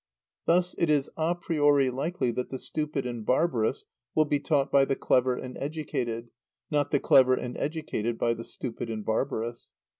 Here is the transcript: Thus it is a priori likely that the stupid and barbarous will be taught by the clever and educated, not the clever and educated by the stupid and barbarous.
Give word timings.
Thus 0.45 0.73
it 0.79 0.89
is 0.89 1.11
a 1.15 1.35
priori 1.35 1.91
likely 1.91 2.31
that 2.31 2.49
the 2.49 2.57
stupid 2.57 3.05
and 3.05 3.23
barbarous 3.23 3.85
will 4.15 4.25
be 4.25 4.39
taught 4.39 4.71
by 4.71 4.83
the 4.83 4.95
clever 4.95 5.35
and 5.35 5.55
educated, 5.59 6.31
not 6.71 6.89
the 6.89 6.99
clever 6.99 7.35
and 7.35 7.55
educated 7.59 8.17
by 8.17 8.33
the 8.33 8.43
stupid 8.43 8.89
and 8.89 9.05
barbarous. 9.05 9.71